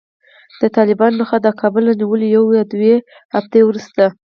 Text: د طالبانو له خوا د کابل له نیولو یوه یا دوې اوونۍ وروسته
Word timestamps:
د 0.61 0.63
طالبانو 0.75 1.15
له 1.21 1.25
خوا 1.29 1.39
د 1.43 1.47
کابل 1.61 1.83
له 1.87 1.93
نیولو 1.99 2.25
یوه 2.35 2.51
یا 2.59 2.63
دوې 2.73 2.95
اوونۍ 3.37 3.61
وروسته 3.65 4.03